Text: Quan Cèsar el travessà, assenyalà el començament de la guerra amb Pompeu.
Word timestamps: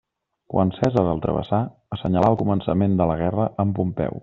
Quan 0.53 0.71
Cèsar 0.77 1.03
el 1.09 1.21
travessà, 1.25 1.59
assenyalà 1.97 2.33
el 2.33 2.39
començament 2.41 2.99
de 3.03 3.09
la 3.13 3.19
guerra 3.23 3.49
amb 3.65 3.79
Pompeu. 3.83 4.19